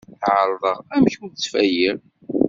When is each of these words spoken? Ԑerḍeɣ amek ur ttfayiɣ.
Ԑerḍeɣ 0.35 0.77
amek 0.95 1.15
ur 1.23 1.31
ttfayiɣ. 1.31 1.97